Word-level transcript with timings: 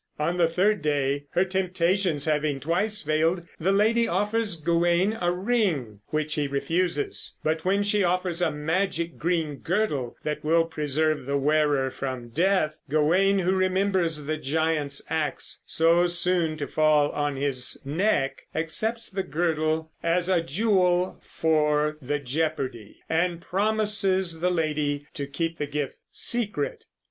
On 0.17 0.37
the 0.37 0.47
third 0.47 0.81
day, 0.81 1.27
her 1.29 1.45
temptations 1.45 2.25
having 2.25 2.59
twice 2.59 3.03
failed, 3.03 3.43
the 3.59 3.71
lady 3.71 4.07
offers 4.07 4.59
Gawain 4.59 5.15
a 5.21 5.31
ring, 5.31 5.99
which 6.07 6.33
he 6.33 6.47
refuses; 6.47 7.37
but 7.43 7.63
when 7.65 7.83
she 7.83 8.03
offers 8.03 8.41
a 8.41 8.49
magic 8.49 9.19
green 9.19 9.57
girdle 9.57 10.15
that 10.23 10.43
will 10.43 10.65
preserve 10.65 11.27
the 11.27 11.37
wearer 11.37 11.91
from 11.91 12.29
death, 12.29 12.79
Gawain, 12.89 13.37
who 13.37 13.51
remembers 13.51 14.23
the 14.25 14.37
giant's 14.37 15.03
ax 15.07 15.61
so 15.67 16.07
soon 16.07 16.57
to 16.57 16.65
fall 16.65 17.11
on 17.11 17.35
his 17.35 17.79
neck, 17.85 18.47
accepts 18.55 19.07
the 19.07 19.21
girdle 19.21 19.91
as 20.01 20.27
a 20.27 20.41
"jewel 20.41 21.21
for 21.23 21.97
the 22.01 22.17
jeopardy" 22.17 23.03
and 23.07 23.39
promises 23.39 24.39
the 24.39 24.49
lady 24.49 25.05
to 25.13 25.27
keep 25.27 25.59
the 25.59 25.67
gift 25.67 25.97
secret. 26.09 26.85